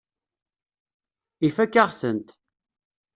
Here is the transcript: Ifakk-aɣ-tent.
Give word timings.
Ifakk-aɣ-tent. 1.47 2.29